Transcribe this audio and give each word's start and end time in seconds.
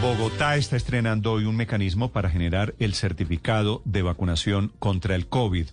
Bogotá 0.00 0.56
está 0.56 0.76
estrenando 0.76 1.32
hoy 1.32 1.44
un 1.44 1.56
mecanismo 1.56 2.12
para 2.12 2.30
generar 2.30 2.72
el 2.78 2.94
certificado 2.94 3.82
de 3.84 4.02
vacunación 4.02 4.70
contra 4.78 5.16
el 5.16 5.26
COVID. 5.26 5.66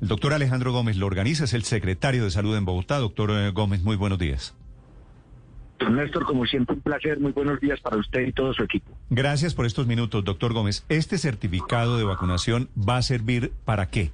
El 0.00 0.08
doctor 0.08 0.32
Alejandro 0.32 0.70
Gómez 0.70 0.96
lo 0.96 1.06
organiza, 1.06 1.44
es 1.44 1.52
el 1.52 1.64
secretario 1.64 2.22
de 2.22 2.30
Salud 2.30 2.56
en 2.56 2.64
Bogotá. 2.64 2.98
Doctor 2.98 3.32
eh, 3.32 3.50
Gómez, 3.50 3.82
muy 3.82 3.96
buenos 3.96 4.20
días. 4.20 4.54
Don 5.80 5.96
Néstor, 5.96 6.24
como 6.24 6.46
siempre, 6.46 6.76
un 6.76 6.80
placer. 6.80 7.18
Muy 7.18 7.32
buenos 7.32 7.58
días 7.58 7.80
para 7.80 7.96
usted 7.96 8.20
y 8.20 8.32
todo 8.32 8.54
su 8.54 8.62
equipo. 8.62 8.96
Gracias 9.10 9.52
por 9.52 9.66
estos 9.66 9.88
minutos, 9.88 10.22
doctor 10.22 10.52
Gómez. 10.52 10.84
¿Este 10.88 11.18
certificado 11.18 11.98
de 11.98 12.04
vacunación 12.04 12.68
va 12.76 12.98
a 12.98 13.02
servir 13.02 13.52
para 13.64 13.90
qué? 13.90 14.12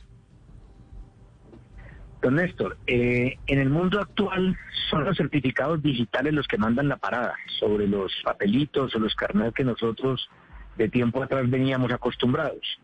Don 2.20 2.34
Néstor, 2.34 2.76
eh, 2.86 3.38
en 3.46 3.58
el 3.60 3.70
mundo 3.70 4.00
actual 4.00 4.56
son 4.90 5.04
los 5.04 5.16
certificados 5.16 5.82
digitales 5.82 6.34
los 6.34 6.48
que 6.48 6.58
mandan 6.58 6.88
la 6.88 6.96
parada 6.96 7.34
sobre 7.60 7.86
los 7.86 8.12
papelitos 8.24 8.94
o 8.94 8.98
los 8.98 9.14
carnets 9.14 9.54
que 9.54 9.64
nosotros 9.64 10.28
de 10.76 10.88
tiempo 10.88 11.22
atrás 11.22 11.48
veníamos 11.48 11.92
acostumbrados. 11.92 12.80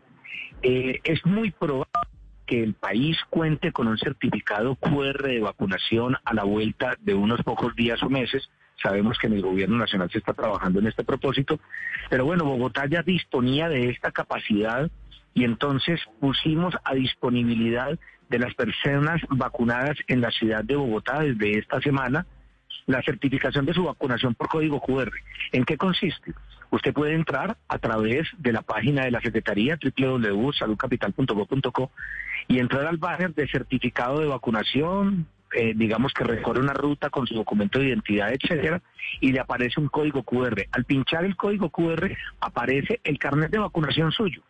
Eh, 0.62 1.00
es 1.02 1.24
muy 1.26 1.50
probable 1.50 1.90
que 2.46 2.62
el 2.62 2.74
país 2.74 3.16
cuente 3.30 3.72
con 3.72 3.88
un 3.88 3.98
certificado 3.98 4.76
QR 4.76 5.22
de 5.22 5.40
vacunación 5.40 6.16
a 6.24 6.34
la 6.34 6.44
vuelta 6.44 6.96
de 7.00 7.14
unos 7.14 7.42
pocos 7.42 7.74
días 7.74 8.02
o 8.02 8.10
meses. 8.10 8.48
Sabemos 8.82 9.18
que 9.18 9.28
en 9.28 9.34
el 9.34 9.42
gobierno 9.42 9.78
nacional 9.78 10.10
se 10.10 10.18
está 10.18 10.34
trabajando 10.34 10.78
en 10.80 10.86
este 10.86 11.04
propósito, 11.04 11.58
pero 12.10 12.24
bueno, 12.24 12.44
Bogotá 12.44 12.86
ya 12.86 13.02
disponía 13.02 13.68
de 13.68 13.88
esta 13.88 14.10
capacidad 14.10 14.90
y 15.32 15.44
entonces 15.44 16.00
pusimos 16.20 16.74
a 16.84 16.94
disponibilidad 16.94 17.98
de 18.28 18.38
las 18.38 18.54
personas 18.54 19.20
vacunadas 19.28 19.96
en 20.06 20.20
la 20.20 20.30
ciudad 20.30 20.62
de 20.64 20.76
Bogotá 20.76 21.20
desde 21.20 21.58
esta 21.58 21.80
semana 21.80 22.26
la 22.86 23.02
certificación 23.02 23.66
de 23.66 23.74
su 23.74 23.84
vacunación 23.84 24.34
por 24.34 24.48
código 24.48 24.80
QR. 24.80 25.12
¿En 25.52 25.64
qué 25.64 25.76
consiste? 25.76 26.32
Usted 26.70 26.92
puede 26.92 27.14
entrar 27.14 27.56
a 27.68 27.78
través 27.78 28.26
de 28.38 28.52
la 28.52 28.62
página 28.62 29.04
de 29.04 29.12
la 29.12 29.20
Secretaría 29.20 29.78
www.saludcapital.gov.co 29.80 31.90
y 32.48 32.58
entrar 32.58 32.86
al 32.86 32.98
banner 32.98 33.34
de 33.34 33.48
certificado 33.48 34.20
de 34.20 34.26
vacunación, 34.26 35.26
eh, 35.52 35.72
digamos 35.76 36.12
que 36.12 36.24
recorre 36.24 36.60
una 36.60 36.72
ruta 36.72 37.10
con 37.10 37.26
su 37.26 37.34
documento 37.34 37.78
de 37.78 37.86
identidad, 37.86 38.32
etcétera, 38.32 38.82
y 39.20 39.32
le 39.32 39.40
aparece 39.40 39.80
un 39.80 39.88
código 39.88 40.22
QR. 40.24 40.66
Al 40.72 40.84
pinchar 40.84 41.24
el 41.24 41.36
código 41.36 41.70
QR 41.70 42.10
aparece 42.40 43.00
el 43.04 43.18
carnet 43.18 43.50
de 43.50 43.58
vacunación 43.58 44.10
suyo. 44.10 44.42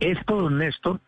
Esto, 0.00 0.42
don 0.42 0.58
Néstor, 0.58 1.00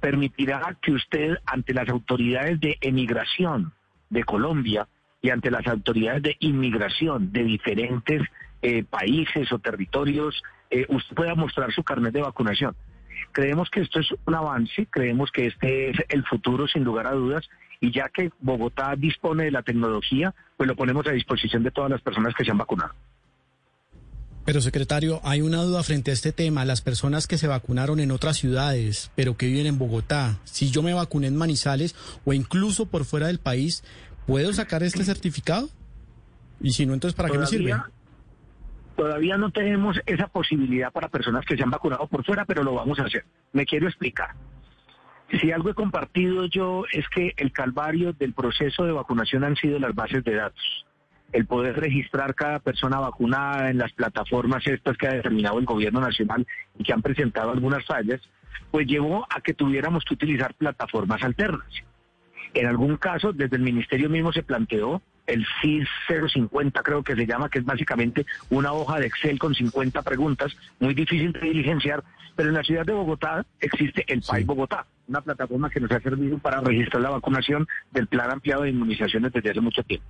permitirá 0.00 0.76
que 0.80 0.92
usted 0.92 1.38
ante 1.46 1.74
las 1.74 1.88
autoridades 1.88 2.60
de 2.60 2.78
emigración 2.80 3.72
de 4.10 4.24
Colombia 4.24 4.88
y 5.20 5.30
ante 5.30 5.50
las 5.50 5.66
autoridades 5.66 6.22
de 6.22 6.36
inmigración 6.40 7.32
de 7.32 7.44
diferentes 7.44 8.22
eh, 8.62 8.84
países 8.84 9.52
o 9.52 9.58
territorios, 9.58 10.42
eh, 10.70 10.86
usted 10.88 11.14
pueda 11.14 11.34
mostrar 11.34 11.72
su 11.72 11.82
carnet 11.82 12.12
de 12.12 12.22
vacunación. 12.22 12.76
Creemos 13.32 13.68
que 13.70 13.80
esto 13.80 14.00
es 14.00 14.08
un 14.26 14.34
avance, 14.34 14.86
creemos 14.90 15.30
que 15.30 15.46
este 15.46 15.90
es 15.90 15.96
el 16.08 16.24
futuro 16.24 16.66
sin 16.66 16.84
lugar 16.84 17.06
a 17.06 17.12
dudas 17.12 17.48
y 17.80 17.92
ya 17.92 18.08
que 18.08 18.30
Bogotá 18.40 18.94
dispone 18.96 19.44
de 19.44 19.50
la 19.50 19.62
tecnología, 19.62 20.34
pues 20.56 20.68
lo 20.68 20.76
ponemos 20.76 21.06
a 21.06 21.12
disposición 21.12 21.62
de 21.62 21.70
todas 21.70 21.90
las 21.90 22.00
personas 22.00 22.34
que 22.34 22.44
se 22.44 22.50
han 22.50 22.58
vacunado. 22.58 22.94
Pero 24.48 24.62
secretario, 24.62 25.20
hay 25.24 25.42
una 25.42 25.58
duda 25.58 25.82
frente 25.82 26.10
a 26.10 26.14
este 26.14 26.32
tema. 26.32 26.64
Las 26.64 26.80
personas 26.80 27.26
que 27.26 27.36
se 27.36 27.46
vacunaron 27.46 28.00
en 28.00 28.10
otras 28.10 28.38
ciudades, 28.38 29.12
pero 29.14 29.36
que 29.36 29.44
viven 29.44 29.66
en 29.66 29.76
Bogotá, 29.76 30.38
si 30.44 30.70
yo 30.70 30.82
me 30.82 30.94
vacuné 30.94 31.26
en 31.26 31.36
Manizales 31.36 31.94
o 32.24 32.32
incluso 32.32 32.86
por 32.86 33.04
fuera 33.04 33.26
del 33.26 33.40
país, 33.40 33.84
¿puedo 34.26 34.50
sacar 34.54 34.82
este 34.82 35.04
certificado? 35.04 35.68
Y 36.62 36.70
si 36.70 36.86
no, 36.86 36.94
entonces 36.94 37.14
¿para 37.14 37.28
qué 37.28 37.36
me 37.36 37.44
sirve? 37.44 37.74
Todavía 38.96 39.36
no 39.36 39.50
tenemos 39.50 40.00
esa 40.06 40.28
posibilidad 40.28 40.90
para 40.92 41.10
personas 41.10 41.44
que 41.44 41.54
se 41.54 41.62
han 41.62 41.70
vacunado 41.70 42.06
por 42.06 42.24
fuera, 42.24 42.46
pero 42.46 42.62
lo 42.62 42.72
vamos 42.72 42.98
a 43.00 43.02
hacer. 43.02 43.26
Me 43.52 43.66
quiero 43.66 43.86
explicar. 43.86 44.30
Si 45.42 45.52
algo 45.52 45.68
he 45.68 45.74
compartido 45.74 46.46
yo 46.46 46.84
es 46.90 47.04
que 47.14 47.34
el 47.36 47.52
calvario 47.52 48.14
del 48.14 48.32
proceso 48.32 48.84
de 48.84 48.92
vacunación 48.92 49.44
han 49.44 49.56
sido 49.56 49.78
las 49.78 49.94
bases 49.94 50.24
de 50.24 50.36
datos 50.36 50.87
el 51.32 51.46
poder 51.46 51.78
registrar 51.78 52.34
cada 52.34 52.58
persona 52.58 52.98
vacunada 52.98 53.70
en 53.70 53.78
las 53.78 53.92
plataformas 53.92 54.66
estas 54.66 54.96
que 54.96 55.08
ha 55.08 55.12
determinado 55.12 55.58
el 55.58 55.66
gobierno 55.66 56.00
nacional 56.00 56.46
y 56.78 56.84
que 56.84 56.92
han 56.92 57.02
presentado 57.02 57.50
algunas 57.50 57.84
fallas, 57.84 58.20
pues 58.70 58.86
llevó 58.86 59.26
a 59.30 59.40
que 59.40 59.54
tuviéramos 59.54 60.04
que 60.04 60.14
utilizar 60.14 60.54
plataformas 60.54 61.22
alternas. 61.22 61.68
En 62.54 62.66
algún 62.66 62.96
caso, 62.96 63.32
desde 63.32 63.56
el 63.56 63.62
ministerio 63.62 64.08
mismo 64.08 64.32
se 64.32 64.42
planteó 64.42 65.02
el 65.26 65.46
CIS 65.60 65.86
050, 66.32 66.82
creo 66.82 67.02
que 67.02 67.14
se 67.14 67.26
llama, 67.26 67.50
que 67.50 67.58
es 67.58 67.64
básicamente 67.64 68.24
una 68.48 68.72
hoja 68.72 68.98
de 68.98 69.06
Excel 69.06 69.38
con 69.38 69.54
50 69.54 70.00
preguntas, 70.02 70.56
muy 70.80 70.94
difícil 70.94 71.32
de 71.32 71.40
diligenciar, 71.40 72.02
pero 72.34 72.48
en 72.48 72.54
la 72.54 72.62
ciudad 72.62 72.86
de 72.86 72.94
Bogotá 72.94 73.44
existe 73.60 74.04
el 74.08 74.22
PAI 74.22 74.44
Bogotá, 74.44 74.86
una 75.06 75.20
plataforma 75.20 75.68
que 75.68 75.80
nos 75.80 75.90
ha 75.90 76.00
servido 76.00 76.38
para 76.38 76.60
registrar 76.60 77.02
la 77.02 77.10
vacunación 77.10 77.66
del 77.90 78.06
plan 78.06 78.30
ampliado 78.30 78.62
de 78.62 78.70
inmunizaciones 78.70 79.30
desde 79.32 79.50
hace 79.50 79.60
mucho 79.60 79.82
tiempo. 79.82 80.06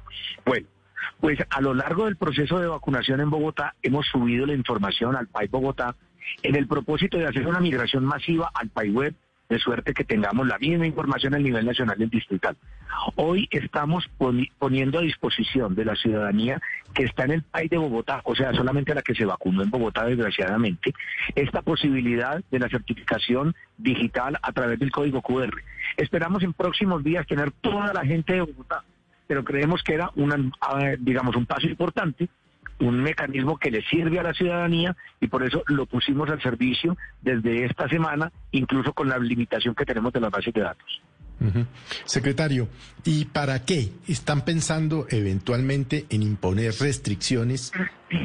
Bueno, 0.47 0.69
pues 1.21 1.39
a 1.49 1.61
lo 1.61 1.75
largo 1.75 2.07
del 2.07 2.17
proceso 2.17 2.59
de 2.59 2.67
vacunación 2.67 3.21
en 3.21 3.31
Bogotá 3.31 3.75
hemos 3.83 4.07
subido 4.07 4.47
la 4.47 4.55
información 4.55 5.17
al 5.17 5.29
PAI 5.29 5.49
Bogotá 5.49 5.95
en 6.43 6.57
el 6.57 6.67
propósito 6.67 7.19
de 7.19 7.27
hacer 7.27 7.47
una 7.47 7.61
migración 7.61 8.05
masiva 8.05 8.51
al 8.55 8.69
PAI 8.69 8.91
Web, 8.91 9.15
de 9.49 9.59
suerte 9.59 9.95
que 9.95 10.05
tengamos 10.05 10.47
la 10.47 10.59
misma 10.59 10.87
información 10.87 11.35
a 11.35 11.39
nivel 11.39 11.65
nacional 11.65 12.01
y 12.03 12.07
distrital. 12.07 12.57
Hoy 13.17 13.49
estamos 13.51 14.09
poniendo 14.59 14.99
a 14.99 15.03
disposición 15.03 15.75
de 15.75 15.87
la 15.87 15.97
ciudadanía 15.97 16.61
que 16.95 17.05
está 17.05 17.25
en 17.25 17.31
el 17.31 17.43
país 17.43 17.71
de 17.71 17.79
Bogotá, 17.79 18.21
o 18.25 18.35
sea, 18.35 18.53
solamente 18.53 18.95
la 18.95 19.01
que 19.01 19.15
se 19.15 19.25
vacunó 19.25 19.63
en 19.63 19.71
Bogotá, 19.71 20.05
desgraciadamente, 20.05 20.93
esta 21.35 21.63
posibilidad 21.63 22.43
de 22.51 22.59
la 22.59 22.69
certificación 22.69 23.55
digital 23.79 24.39
a 24.43 24.53
través 24.53 24.79
del 24.79 24.91
código 24.91 25.23
QR. 25.23 25.63
Esperamos 25.97 26.43
en 26.43 26.53
próximos 26.53 27.03
días 27.03 27.27
tener 27.27 27.51
toda 27.53 27.95
la 27.95 28.05
gente 28.05 28.35
de 28.35 28.43
Bogotá 28.43 28.85
pero 29.29 29.45
creemos 29.45 29.83
que 29.85 29.95
era 29.95 30.11
una, 30.17 30.37
digamos, 30.99 31.37
un 31.37 31.47
paso 31.47 31.69
importante, 31.69 32.29
un 32.81 33.01
mecanismo 33.01 33.59
que 33.59 33.71
le 33.71 33.83
sirve 33.83 34.19
a 34.19 34.23
la 34.23 34.33
ciudadanía 34.33 34.97
y 35.21 35.29
por 35.29 35.45
eso 35.45 35.63
lo 35.67 35.87
pusimos 35.87 36.31
al 36.31 36.41
servicio 36.41 36.97
desde 37.21 37.67
esta 37.67 37.89
semana, 37.89 38.33
incluso 38.53 38.93
con 38.95 39.09
la 39.09 39.19
limitación 39.19 39.75
que 39.75 39.85
tenemos 39.85 40.13
de 40.13 40.21
las 40.21 40.31
bases 40.31 40.55
de 40.55 40.63
datos. 40.63 41.03
Secretario, 42.05 42.69
¿y 43.05 43.27
para 43.27 43.65
qué 43.65 43.93
están 44.09 44.45
pensando 44.45 45.07
eventualmente 45.09 46.07
en 46.11 46.23
imponer 46.23 46.73
restricciones 46.81 47.73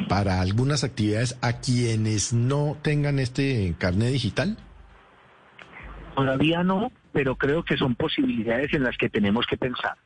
para 0.08 0.40
algunas 0.40 0.82
actividades 0.82 1.38
a 1.40 1.60
quienes 1.60 2.32
no 2.32 2.76
tengan 2.82 3.20
este 3.20 3.74
carnet 3.78 4.10
digital? 4.10 4.56
Todavía 6.16 6.64
no, 6.64 6.90
pero 7.12 7.36
creo 7.36 7.62
que 7.62 7.76
son 7.76 7.94
posibilidades 7.94 8.72
en 8.74 8.82
las 8.82 8.96
que 8.96 9.08
tenemos 9.08 9.46
que 9.46 9.56
pensar. 9.56 9.96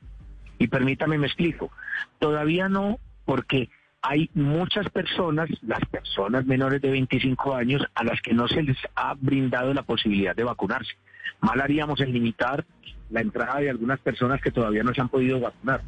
Y 0.58 0.68
permítame, 0.68 1.18
me 1.18 1.26
explico. 1.26 1.70
Todavía 2.18 2.68
no, 2.68 2.98
porque 3.24 3.70
hay 4.02 4.30
muchas 4.34 4.88
personas, 4.90 5.48
las 5.62 5.80
personas 5.90 6.46
menores 6.46 6.80
de 6.80 6.90
25 6.90 7.54
años, 7.54 7.82
a 7.94 8.04
las 8.04 8.20
que 8.20 8.34
no 8.34 8.48
se 8.48 8.62
les 8.62 8.76
ha 8.94 9.14
brindado 9.14 9.74
la 9.74 9.82
posibilidad 9.82 10.34
de 10.34 10.44
vacunarse. 10.44 10.92
Mal 11.40 11.60
haríamos 11.60 12.00
en 12.00 12.12
limitar 12.12 12.64
la 13.10 13.20
entrada 13.20 13.60
de 13.60 13.70
algunas 13.70 14.00
personas 14.00 14.40
que 14.40 14.50
todavía 14.50 14.82
no 14.82 14.94
se 14.94 15.00
han 15.00 15.08
podido 15.08 15.40
vacunar. 15.40 15.82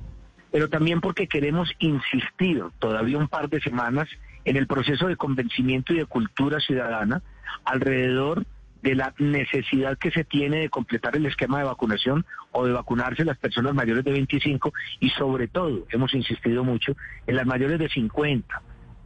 Pero 0.50 0.68
también 0.68 1.00
porque 1.00 1.28
queremos 1.28 1.70
insistir 1.78 2.62
todavía 2.78 3.18
un 3.18 3.28
par 3.28 3.48
de 3.48 3.60
semanas 3.60 4.08
en 4.44 4.56
el 4.56 4.66
proceso 4.66 5.06
de 5.06 5.16
convencimiento 5.16 5.92
y 5.92 5.98
de 5.98 6.06
cultura 6.06 6.60
ciudadana 6.60 7.22
alrededor 7.64 8.40
de 8.40 8.46
la 8.82 9.14
necesidad 9.18 9.98
que 9.98 10.10
se 10.10 10.24
tiene 10.24 10.60
de 10.60 10.68
completar 10.70 11.16
el 11.16 11.26
esquema 11.26 11.58
de 11.58 11.64
vacunación 11.64 12.24
o 12.52 12.66
de 12.66 12.72
vacunarse 12.72 13.24
las 13.24 13.38
personas 13.38 13.74
mayores 13.74 14.04
de 14.04 14.12
25 14.12 14.72
y 15.00 15.10
sobre 15.10 15.48
todo, 15.48 15.86
hemos 15.90 16.14
insistido 16.14 16.64
mucho, 16.64 16.96
en 17.26 17.36
las 17.36 17.46
mayores 17.46 17.78
de 17.78 17.88
50, 17.88 18.62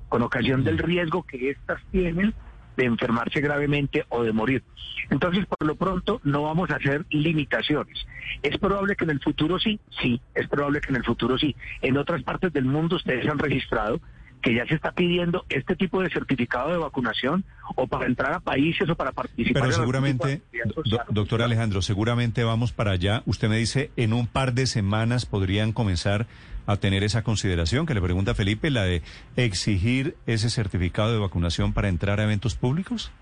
con 0.09 0.23
ocasión 0.23 0.65
del 0.65 0.79
riesgo 0.79 1.25
que 1.25 1.51
éstas 1.51 1.81
tienen 1.91 2.35
de 2.77 2.85
enfermarse 2.85 3.41
gravemente 3.41 4.05
o 4.09 4.23
de 4.23 4.33
morir. 4.33 4.63
Entonces, 5.11 5.47
por 5.47 5.67
lo 5.67 5.77
pronto, 5.77 6.21
no 6.25 6.43
vamos 6.43 6.71
a 6.71 6.77
hacer 6.77 7.05
limitaciones. 7.11 8.07
¿Es 8.43 8.59
probable 8.59 8.97
que 8.97 9.05
en 9.05 9.11
el 9.11 9.21
futuro 9.21 9.59
sí? 9.59 9.79
Sí, 10.01 10.21
es 10.35 10.49
probable 10.49 10.81
que 10.81 10.91
en 10.91 10.97
el 10.97 11.05
futuro 11.05 11.39
sí. 11.39 11.55
En 11.83 11.97
otras 11.97 12.23
partes 12.23 12.53
del 12.53 12.65
mundo 12.65 12.97
ustedes 12.97 13.29
han 13.29 13.39
registrado 13.39 14.01
que 14.45 14.55
ya 14.55 14.67
se 14.67 14.75
está 14.75 14.93
pidiendo 14.93 15.47
este 15.49 15.75
tipo 15.75 16.03
de 16.03 16.11
certificado 16.11 16.71
de 16.71 16.77
vacunación 16.77 17.45
o 17.77 17.87
para 17.87 18.07
entrar 18.07 18.35
a 18.35 18.41
países 18.41 18.89
o 18.91 18.95
para 18.95 19.11
participar. 19.11 19.63
Pero 19.63 19.75
seguramente, 19.75 20.43
doctor 21.09 21.41
Alejandro, 21.41 21.81
seguramente 21.81 22.45
vamos 22.45 22.71
para 22.73 22.91
allá. 22.91 23.23
Usted 23.25 23.49
me 23.49 23.57
dice, 23.57 23.91
en 23.97 24.13
un 24.13 24.27
par 24.27 24.53
de 24.53 24.67
semanas 24.67 25.25
podrían 25.25 25.73
comenzar 25.73 26.27
a 26.67 26.77
tener 26.77 27.05
esa 27.05 27.23
consideración 27.23 27.87
que 27.87 27.95
le 27.95 28.03
pregunta 28.03 28.35
Felipe, 28.35 28.71
la 28.71 28.85
de 28.85 29.03
exigir 29.37 30.15
ese 30.27 30.51
certificado 30.51 31.11
de 31.11 31.19
vacunación 31.19 31.73
para 31.73 31.89
entrar 31.89 32.21
a 32.21 32.25
eventos 32.25 32.55
públicos. 32.55 33.13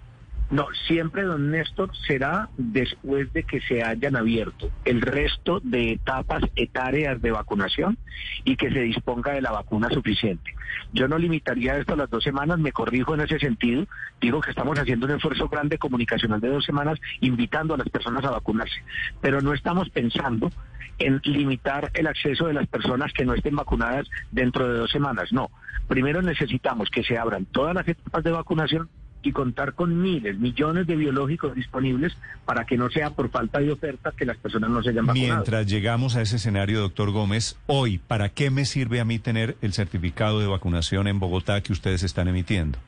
No, 0.53 0.67
siempre, 0.87 1.23
don 1.23 1.51
Néstor, 1.51 1.97
será 2.07 2.51
después 2.59 3.33
de 3.33 3.43
que 3.43 3.63
se 3.63 3.83
hayan 3.83 4.17
abierto 4.17 4.71
el 4.85 5.01
resto 5.01 5.61
de 5.61 5.93
etapas 5.93 6.43
etarias 6.57 7.23
de 7.23 7.31
vacunación 7.31 7.97
y 8.45 8.57
que 8.57 8.71
se 8.71 8.81
disponga 8.81 9.33
de 9.33 9.41
la 9.41 9.51
vacuna 9.51 9.89
suficiente. 9.89 10.55
Yo 10.93 11.09
no 11.09 11.17
limitaría 11.17 11.79
esto 11.79 11.95
a 11.95 11.97
las 11.97 12.11
dos 12.11 12.23
semanas, 12.23 12.59
me 12.59 12.71
corrijo 12.71 13.15
en 13.15 13.23
ese 13.23 13.39
sentido. 13.39 13.87
Digo 14.21 14.43
que 14.43 14.51
estamos 14.51 14.79
haciendo 14.79 15.07
un 15.07 15.13
esfuerzo 15.13 15.49
grande 15.49 15.79
comunicacional 15.79 16.39
de 16.39 16.51
dos 16.51 16.67
semanas 16.67 17.01
invitando 17.21 17.73
a 17.73 17.79
las 17.79 17.89
personas 17.89 18.23
a 18.27 18.31
vacunarse, 18.31 18.85
pero 19.23 19.41
no 19.41 19.55
estamos 19.55 19.89
pensando 19.89 20.51
en 20.99 21.23
limitar 21.25 21.91
el 21.95 22.07
acceso 22.07 22.47
de 22.47 22.53
las 22.53 22.67
personas 22.67 23.15
que 23.15 23.25
no 23.25 23.33
estén 23.33 23.57
vacunadas 23.57 24.07
dentro 24.31 24.69
de 24.69 24.81
dos 24.81 24.91
semanas. 24.91 25.33
No, 25.33 25.51
primero 25.89 26.21
necesitamos 26.21 26.91
que 26.91 27.05
se 27.05 27.17
abran 27.17 27.47
todas 27.47 27.75
las 27.75 27.89
etapas 27.89 28.23
de 28.23 28.33
vacunación 28.33 28.91
y 29.23 29.33
contar 29.33 29.75
con 29.75 30.01
miles, 30.01 30.39
millones 30.39 30.87
de 30.87 30.97
biológicos 30.97 31.55
disponibles 31.55 32.17
para 32.45 32.65
que 32.65 32.77
no 32.77 32.91
sea 32.91 33.11
por 33.11 33.31
falta 33.31 33.61
de 33.61 33.73
oferta 33.73 34.13
que 34.17 34.25
las 34.25 34.37
personas 34.37 34.71
no 34.71 34.83
se 34.83 34.91
hayan 34.91 35.07
vacunado. 35.07 35.35
Mientras 35.35 35.67
llegamos 35.67 36.17
a 36.17 36.23
ese 36.23 36.37
escenario, 36.37 36.81
doctor 36.81 37.11
Gómez, 37.11 37.59
hoy, 37.67 37.99
¿para 37.99 38.29
qué 38.31 38.51
me 38.51 38.65
sirve 38.65 39.01
a 39.01 39.05
mí 39.05 39.19
tener 39.19 39.57
el 39.63 39.73
certificado 39.73 40.41
de 40.41 40.47
vacunación 40.47 41.07
en 41.07 41.21
Bogotá 41.21 41.61
que 41.61 41.73
ustedes 41.73 42.03
están 42.03 42.29
emitiendo? 42.29 42.79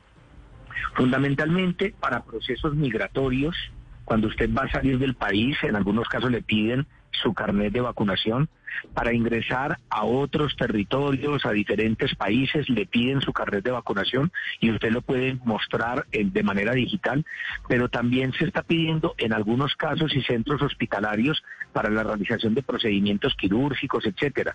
Fundamentalmente 0.94 1.94
para 1.98 2.22
procesos 2.22 2.74
migratorios, 2.74 3.56
cuando 4.04 4.28
usted 4.28 4.52
va 4.52 4.62
a 4.62 4.70
salir 4.70 4.98
del 4.98 5.14
país, 5.14 5.56
en 5.62 5.76
algunos 5.76 6.08
casos 6.08 6.30
le 6.30 6.42
piden 6.42 6.86
su 7.22 7.34
carnet 7.34 7.72
de 7.72 7.80
vacunación. 7.80 8.48
Para 8.92 9.14
ingresar 9.14 9.78
a 9.88 10.04
otros 10.04 10.56
territorios, 10.56 11.46
a 11.46 11.52
diferentes 11.52 12.14
países, 12.16 12.68
le 12.68 12.86
piden 12.86 13.20
su 13.20 13.32
carnet 13.32 13.64
de 13.64 13.70
vacunación 13.70 14.32
y 14.60 14.70
usted 14.70 14.90
lo 14.90 15.00
puede 15.00 15.38
mostrar 15.44 16.06
eh, 16.12 16.24
de 16.24 16.42
manera 16.42 16.72
digital, 16.72 17.24
pero 17.68 17.88
también 17.88 18.32
se 18.32 18.44
está 18.44 18.62
pidiendo 18.62 19.14
en 19.18 19.32
algunos 19.32 19.74
casos 19.76 20.14
y 20.14 20.22
centros 20.22 20.60
hospitalarios 20.60 21.42
para 21.72 21.88
la 21.90 22.02
realización 22.02 22.54
de 22.54 22.62
procedimientos 22.62 23.34
quirúrgicos, 23.36 24.06
etcétera. 24.06 24.54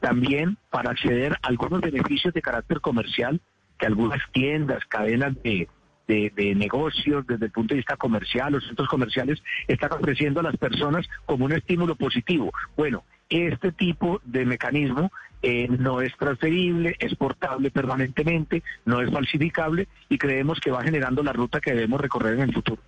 También 0.00 0.56
para 0.70 0.90
acceder 0.90 1.34
a 1.34 1.48
algunos 1.48 1.80
beneficios 1.80 2.32
de 2.32 2.42
carácter 2.42 2.80
comercial 2.80 3.40
que 3.78 3.86
algunas 3.86 4.20
tiendas, 4.32 4.84
cadenas 4.86 5.34
de, 5.42 5.68
de, 6.06 6.54
negocios 6.54 7.26
desde 7.26 7.46
el 7.46 7.52
punto 7.52 7.74
de 7.74 7.78
vista 7.78 7.96
comercial, 7.96 8.52
los 8.52 8.64
centros 8.64 8.88
comerciales 8.88 9.42
están 9.66 9.92
ofreciendo 9.92 10.40
a 10.40 10.42
las 10.42 10.56
personas 10.56 11.06
como 11.24 11.44
un 11.44 11.52
estímulo 11.52 11.96
positivo. 11.96 12.52
Bueno, 12.76 13.04
este 13.28 13.72
tipo 13.72 14.20
de 14.24 14.44
mecanismo 14.44 15.10
eh, 15.42 15.68
no 15.68 16.00
es 16.00 16.16
transferible, 16.16 16.96
es 16.98 17.14
portable 17.16 17.70
permanentemente, 17.70 18.62
no 18.84 19.00
es 19.00 19.10
falsificable 19.10 19.88
y 20.08 20.18
creemos 20.18 20.60
que 20.60 20.70
va 20.70 20.82
generando 20.82 21.22
la 21.22 21.32
ruta 21.32 21.60
que 21.60 21.72
debemos 21.72 22.00
recorrer 22.00 22.34
en 22.34 22.42
el 22.42 22.54
futuro. 22.54 22.80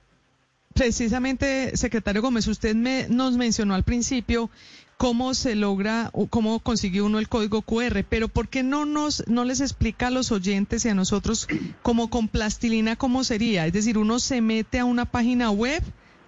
Precisamente, 0.75 1.77
secretario 1.77 2.23
Gómez, 2.23 2.47
usted 2.47 2.75
me, 2.75 3.09
nos 3.09 3.37
mencionó 3.37 3.75
al 3.75 3.83
principio 3.83 4.49
cómo 4.99 5.33
se 5.33 5.55
logra, 5.55 6.11
cómo 6.29 6.59
consigue 6.59 7.01
uno 7.01 7.19
el 7.21 7.29
código 7.29 7.63
QR, 7.63 8.05
pero 8.09 8.27
¿por 8.29 8.49
qué 8.49 8.65
no 8.65 8.85
nos, 8.85 9.27
no 9.29 9.45
les 9.45 9.61
explica 9.61 10.09
a 10.09 10.11
los 10.11 10.33
oyentes 10.33 10.85
y 10.85 10.89
a 10.89 10.95
nosotros 10.95 11.47
como 11.83 12.11
con 12.11 12.27
plastilina 12.29 12.97
cómo 12.97 13.23
sería? 13.25 13.65
Es 13.65 13.73
decir, 13.73 13.97
uno 13.97 14.19
se 14.19 14.43
mete 14.43 14.81
a 14.81 14.85
una 14.85 15.07
página 15.07 15.51
web 15.51 15.83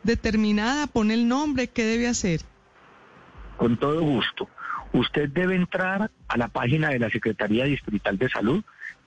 determinada, 0.04 0.86
pone 0.86 1.14
el 1.14 1.26
nombre, 1.26 1.66
¿qué 1.66 1.82
debe 1.84 2.06
hacer? 2.06 2.42
Con 3.56 3.76
todo 3.76 4.02
gusto. 4.02 4.48
Usted 4.92 5.28
debe 5.28 5.56
entrar 5.56 6.12
a 6.28 6.36
la 6.36 6.46
página 6.48 6.90
de 6.90 7.00
la 7.00 7.10
Secretaría 7.10 7.64
Distrital 7.64 8.18
de 8.18 8.28
Salud, 8.28 8.62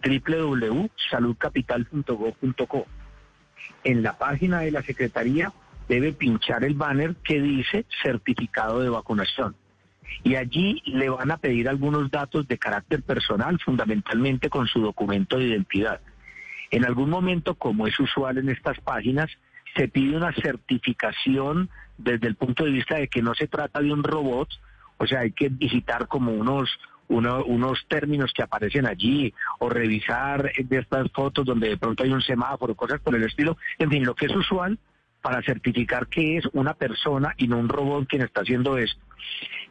www.saludcapital.gov.co. 0.06 2.86
En 3.86 4.04
la 4.04 4.18
página 4.18 4.60
de 4.60 4.71
la 4.71 4.83
Secretaría 4.83 5.54
debe 5.88 6.14
pinchar 6.14 6.64
el 6.64 6.76
banner 6.76 7.16
que 7.24 7.42
dice 7.42 7.86
certificado 8.02 8.82
de 8.82 8.90
vacunación. 8.90 9.56
Y 10.24 10.36
allí 10.36 10.82
le 10.86 11.10
van 11.10 11.32
a 11.32 11.38
pedir 11.38 11.68
algunos 11.68 12.10
datos 12.12 12.48
de 12.48 12.58
carácter 12.58 13.02
personal, 13.02 13.60
fundamentalmente 13.60 14.50
con 14.50 14.68
su 14.68 14.80
documento 14.80 15.38
de 15.38 15.46
identidad. 15.46 16.02
En 16.72 16.86
algún 16.86 17.10
momento, 17.10 17.56
como 17.56 17.88
es 17.88 18.00
usual 18.00 18.38
en 18.38 18.50
estas 18.50 18.80
páginas, 18.80 19.30
se 19.76 19.88
pide 19.88 20.16
una 20.16 20.34
certificación 20.34 21.70
desde 21.98 22.28
el 22.28 22.36
punto 22.36 22.64
de 22.64 22.72
vista 22.72 22.96
de 22.96 23.08
que 23.08 23.22
no 23.22 23.34
se 23.34 23.48
trata 23.48 23.82
de 23.82 23.92
un 23.92 24.04
robot, 24.04 24.50
o 24.98 25.08
sea, 25.08 25.22
hay 25.22 25.32
que 25.32 25.50
visitar 25.50 26.08
como 26.08 26.32
unos 26.32 26.70
unos 27.10 27.86
términos 27.88 28.32
que 28.34 28.42
aparecen 28.42 28.88
allí 28.88 29.34
o 29.60 29.70
revisar 29.70 30.52
de 30.58 30.80
estas 30.80 31.12
fotos 31.12 31.46
donde 31.46 31.70
de 31.70 31.78
pronto 31.78 32.04
hay 32.04 32.12
un 32.12 32.22
semáforo, 32.22 32.74
cosas 32.74 33.02
por 33.02 33.14
el 33.14 33.24
estilo. 33.24 33.58
En 33.78 33.92
fin, 33.92 34.04
lo 34.04 34.16
que 34.16 34.26
es 34.26 34.36
usual 34.36 34.80
para 35.24 35.42
certificar 35.42 36.08
que 36.08 36.38
es 36.38 36.46
una 36.52 36.74
persona 36.74 37.34
y 37.38 37.48
no 37.48 37.58
un 37.58 37.70
robot 37.70 38.08
quien 38.08 38.22
está 38.22 38.42
haciendo 38.42 38.78
esto. 38.78 39.02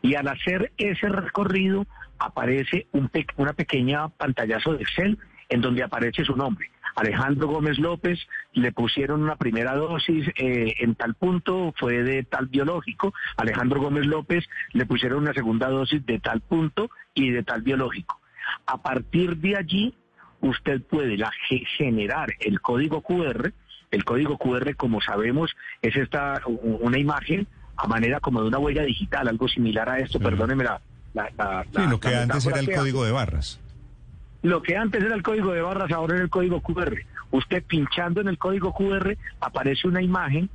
Y 0.01 0.15
al 0.17 0.27
hacer 0.27 0.73
ese 0.79 1.09
recorrido 1.09 1.87
aparece 2.19 2.87
un 2.93 3.11
una 3.37 3.53
pequeña 3.53 4.09
pantallazo 4.09 4.75
de 4.75 4.83
Excel 4.83 5.19
en 5.51 5.61
donde 5.61 5.83
aparece 5.83 6.25
su 6.25 6.35
nombre. 6.35 6.71
Alejandro 6.97 7.49
Gómez 7.49 7.79
López, 7.79 8.19
le 8.55 8.73
pusieron 8.73 9.23
una 9.23 9.37
primera 9.37 9.75
dosis 9.75 10.27
eh, 10.37 10.75
en 10.79 10.95
tal 10.95 11.15
punto, 11.15 11.75
fue 11.79 12.03
de 12.03 12.23
tal 12.23 12.47
biológico. 12.47 13.15
Alejandro 13.37 13.81
Gómez 13.81 14.07
López 14.07 14.45
le 14.73 14.87
pusieron 14.87 15.23
una 15.23 15.35
segunda 15.35 15.69
dosis 15.69 16.05
de 16.07 16.19
tal 16.19 16.41
punto 16.41 16.91
y 17.15 17.31
de 17.31 17.43
tal 17.43 17.63
biológico. 17.63 18.21
A 18.67 18.83
partir 18.83 19.37
de 19.37 19.57
allí, 19.57 19.95
usted 20.41 20.83
puede 20.83 21.19
generar 21.77 22.35
el 22.41 22.61
código 22.61 23.03
QR 23.03 23.53
el 23.93 24.05
código 24.05 24.39
QR, 24.39 24.75
como 24.75 25.01
sabemos, 25.01 25.55
es 25.81 25.95
esta 25.95 26.41
una 26.47 26.99
imagen 26.99 27.47
a 27.77 27.87
manera 27.87 28.21
como 28.21 28.43
de 28.43 28.49
una 28.49 28.59
huella 28.59 28.83
digital, 28.83 29.29
algo 29.29 29.49
similar 29.49 29.89
a 29.89 29.99
esto, 29.99 30.19
perdóneme 30.19 30.65
la... 30.65 30.81
sí, 31.71 31.83
lo 31.89 32.01
que 32.01 32.15
antes 32.15 32.47
era 32.47 32.59
el 32.59 32.73
código 32.73 33.05
de 33.05 33.13
barras. 33.13 33.61
Lo 34.43 34.63
que 34.63 34.77
antes 34.77 35.03
era 35.03 35.15
el 35.15 35.23
código 35.23 35.53
de 35.53 35.61
barras, 35.61 35.93
ahora 35.93 36.17
es 36.17 36.23
el 36.23 36.31
código 36.31 36.61
QR. 36.61 36.97
Usted 37.31 37.63
pinchando 37.65 38.21
en 38.21 38.29
el 38.29 38.39
código 38.39 38.73
QR 38.73 39.17
aparece 39.41 39.87
una 39.89 40.03
imagen 40.03 40.51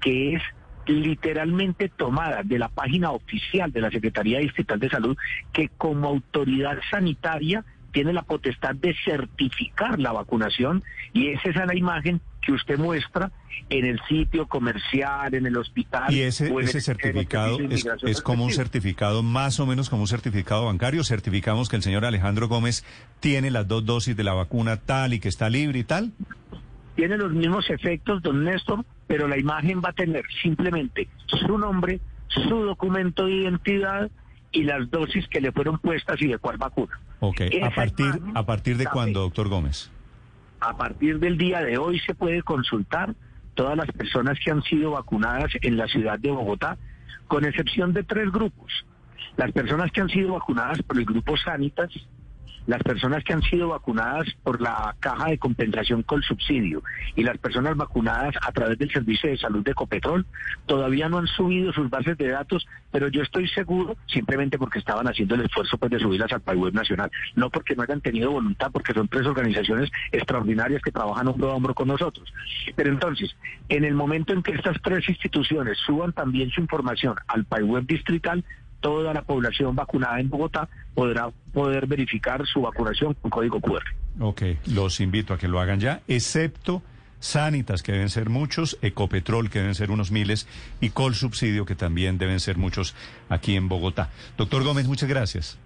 que 0.00 0.34
es 0.34 0.42
literalmente 0.86 1.88
tomada 1.88 2.42
de 2.42 2.58
la 2.58 2.68
página 2.68 3.10
oficial 3.10 3.70
de 3.70 3.80
la 3.80 3.90
Secretaría 3.90 4.38
Distrital 4.38 4.80
de 4.80 4.90
Salud, 4.90 5.16
que 5.52 5.68
como 5.68 6.08
autoridad 6.08 6.78
sanitaria 6.90 7.64
tiene 7.92 8.12
la 8.12 8.22
potestad 8.22 8.74
de 8.74 8.94
certificar 9.04 9.98
la 9.98 10.12
vacunación 10.12 10.82
y 11.12 11.28
esa 11.28 11.50
es 11.50 11.56
la 11.56 11.76
imagen 11.76 12.20
que 12.40 12.52
usted 12.52 12.78
muestra 12.78 13.30
en 13.68 13.84
el 13.84 14.00
sitio 14.08 14.46
comercial, 14.46 15.34
en 15.34 15.46
el 15.46 15.56
hospital. 15.56 16.12
¿Y 16.12 16.22
ese, 16.22 16.52
ese 16.60 16.80
certificado 16.80 17.58
es, 18.04 18.20
como 18.20 18.44
un 18.44 18.52
certificado, 18.52 19.22
más 19.22 19.60
o 19.60 19.66
menos 19.66 19.88
como 19.88 20.02
un 20.02 20.08
certificado 20.08 20.66
bancario? 20.66 21.04
¿Certificamos 21.04 21.68
que 21.68 21.76
el 21.76 21.82
señor 21.82 22.04
Alejandro 22.04 22.48
Gómez 22.48 22.84
tiene 23.20 23.50
las 23.50 23.68
dos 23.68 23.84
dosis 23.84 24.16
de 24.16 24.24
la 24.24 24.34
vacuna 24.34 24.76
tal 24.76 25.14
y 25.14 25.20
que 25.20 25.28
está 25.28 25.48
libre 25.48 25.80
y 25.80 25.84
tal? 25.84 26.12
Tiene 26.96 27.16
los 27.16 27.32
mismos 27.32 27.70
efectos, 27.70 28.22
don 28.22 28.44
Néstor, 28.44 28.84
pero 29.06 29.28
la 29.28 29.38
imagen 29.38 29.80
va 29.84 29.90
a 29.90 29.92
tener 29.92 30.24
simplemente 30.42 31.08
su 31.26 31.56
nombre, 31.56 32.00
su 32.28 32.64
documento 32.64 33.26
de 33.26 33.32
identidad 33.32 34.10
y 34.52 34.64
las 34.64 34.90
dosis 34.90 35.28
que 35.28 35.40
le 35.40 35.52
fueron 35.52 35.78
puestas 35.78 36.20
y 36.20 36.26
de 36.26 36.38
cuál 36.38 36.58
vacuna. 36.58 36.98
Ok, 37.20 37.42
¿a 37.62 37.70
partir, 37.70 38.12
¿a 38.34 38.46
partir 38.46 38.76
de 38.76 38.86
cuándo, 38.86 39.20
doctor 39.20 39.48
Gómez? 39.48 39.90
A 40.60 40.76
partir 40.76 41.18
del 41.18 41.38
día 41.38 41.62
de 41.62 41.78
hoy 41.78 41.98
se 42.00 42.14
puede 42.14 42.42
consultar 42.42 43.14
todas 43.54 43.76
las 43.76 43.90
personas 43.92 44.38
que 44.44 44.50
han 44.50 44.62
sido 44.62 44.92
vacunadas 44.92 45.50
en 45.62 45.76
la 45.76 45.86
ciudad 45.88 46.18
de 46.18 46.30
Bogotá, 46.30 46.76
con 47.28 47.44
excepción 47.44 47.92
de 47.92 48.04
tres 48.04 48.30
grupos. 48.30 48.70
Las 49.36 49.52
personas 49.52 49.90
que 49.90 50.00
han 50.00 50.08
sido 50.08 50.34
vacunadas 50.34 50.82
por 50.82 50.98
el 50.98 51.04
grupo 51.04 51.36
Sanitas, 51.36 51.90
las 52.70 52.84
personas 52.84 53.24
que 53.24 53.32
han 53.32 53.42
sido 53.42 53.70
vacunadas 53.70 54.28
por 54.44 54.60
la 54.60 54.94
caja 55.00 55.30
de 55.30 55.38
compensación 55.38 56.04
con 56.04 56.22
subsidio 56.22 56.84
y 57.16 57.24
las 57.24 57.36
personas 57.38 57.76
vacunadas 57.76 58.36
a 58.40 58.52
través 58.52 58.78
del 58.78 58.92
servicio 58.92 59.28
de 59.28 59.36
salud 59.36 59.64
de 59.64 59.74
Copetrol 59.74 60.24
todavía 60.66 61.08
no 61.08 61.18
han 61.18 61.26
subido 61.26 61.72
sus 61.72 61.90
bases 61.90 62.16
de 62.16 62.28
datos, 62.28 62.68
pero 62.92 63.08
yo 63.08 63.22
estoy 63.22 63.48
seguro 63.48 63.96
simplemente 64.06 64.56
porque 64.56 64.78
estaban 64.78 65.08
haciendo 65.08 65.34
el 65.34 65.40
esfuerzo 65.40 65.78
pues, 65.78 65.90
de 65.90 65.98
subirlas 65.98 66.30
al 66.32 66.56
web 66.56 66.72
nacional, 66.72 67.10
no 67.34 67.50
porque 67.50 67.74
no 67.74 67.82
hayan 67.82 68.00
tenido 68.02 68.30
voluntad, 68.30 68.70
porque 68.70 68.94
son 68.94 69.08
tres 69.08 69.26
organizaciones 69.26 69.90
extraordinarias 70.12 70.80
que 70.80 70.92
trabajan 70.92 71.26
hombro 71.26 71.50
a 71.50 71.54
hombro 71.56 71.74
con 71.74 71.88
nosotros. 71.88 72.32
Pero 72.76 72.88
entonces, 72.88 73.34
en 73.68 73.84
el 73.84 73.94
momento 73.94 74.32
en 74.32 74.44
que 74.44 74.52
estas 74.52 74.80
tres 74.80 75.08
instituciones 75.08 75.76
suban 75.78 76.12
también 76.12 76.50
su 76.50 76.60
información 76.60 77.16
al 77.26 77.64
web 77.64 77.84
distrital, 77.84 78.44
toda 78.80 79.14
la 79.14 79.22
población 79.22 79.74
vacunada 79.76 80.20
en 80.20 80.28
Bogotá 80.28 80.68
podrá 80.94 81.30
poder 81.52 81.86
verificar 81.86 82.46
su 82.46 82.62
vacunación 82.62 83.14
con 83.14 83.30
código 83.30 83.60
QR. 83.60 83.82
Ok, 84.20 84.42
los 84.66 85.00
invito 85.00 85.34
a 85.34 85.38
que 85.38 85.48
lo 85.48 85.60
hagan 85.60 85.80
ya, 85.80 86.00
excepto 86.08 86.82
Sanitas, 87.20 87.82
que 87.82 87.92
deben 87.92 88.08
ser 88.08 88.30
muchos, 88.30 88.78
Ecopetrol, 88.80 89.50
que 89.50 89.60
deben 89.60 89.74
ser 89.74 89.90
unos 89.90 90.10
miles, 90.10 90.48
y 90.80 90.90
Col 90.90 91.14
Subsidio, 91.14 91.66
que 91.66 91.74
también 91.74 92.18
deben 92.18 92.40
ser 92.40 92.56
muchos 92.56 92.94
aquí 93.28 93.56
en 93.56 93.68
Bogotá. 93.68 94.10
Doctor 94.36 94.64
Gómez, 94.64 94.86
muchas 94.88 95.08
gracias. 95.08 95.58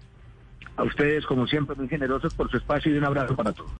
A 0.77 0.83
ustedes, 0.83 1.25
como 1.25 1.47
siempre, 1.47 1.75
muy 1.75 1.87
generosos 1.87 2.33
por 2.33 2.51
su 2.51 2.57
espacio 2.57 2.93
y 2.93 2.97
un 2.97 3.05
abrazo 3.05 3.35
para 3.35 3.53
todos. 3.53 3.71